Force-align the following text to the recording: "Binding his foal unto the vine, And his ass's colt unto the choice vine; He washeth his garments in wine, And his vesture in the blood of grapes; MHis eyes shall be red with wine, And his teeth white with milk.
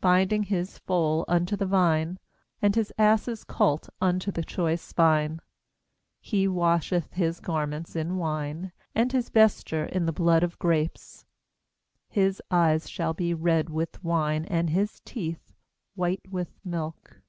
"Binding 0.00 0.44
his 0.44 0.78
foal 0.78 1.24
unto 1.26 1.56
the 1.56 1.66
vine, 1.66 2.20
And 2.62 2.76
his 2.76 2.92
ass's 2.96 3.42
colt 3.42 3.88
unto 4.00 4.30
the 4.30 4.44
choice 4.44 4.92
vine; 4.92 5.40
He 6.20 6.46
washeth 6.46 7.10
his 7.14 7.40
garments 7.40 7.96
in 7.96 8.16
wine, 8.16 8.70
And 8.94 9.10
his 9.10 9.30
vesture 9.30 9.86
in 9.86 10.06
the 10.06 10.12
blood 10.12 10.44
of 10.44 10.60
grapes; 10.60 11.26
MHis 12.14 12.40
eyes 12.52 12.88
shall 12.88 13.14
be 13.14 13.34
red 13.34 13.68
with 13.68 14.04
wine, 14.04 14.44
And 14.44 14.70
his 14.70 15.00
teeth 15.04 15.52
white 15.96 16.22
with 16.30 16.50
milk. 16.64 17.20